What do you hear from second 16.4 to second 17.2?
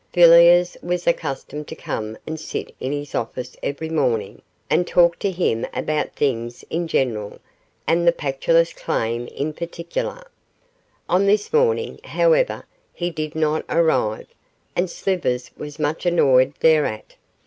thereat.